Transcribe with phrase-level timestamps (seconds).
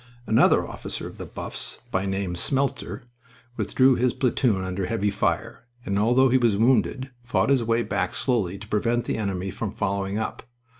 [0.25, 3.03] Another officer of the Buff's by name Smeltzer
[3.55, 8.15] withdrew his platoon under heavy fire, and, although he was wounded, fought his way back
[8.15, 10.41] slowly to prevent the enemy from following up.